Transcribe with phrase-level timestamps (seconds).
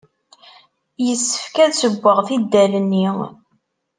[1.05, 3.07] Yessefk ad ssewweɣ tidal-nni.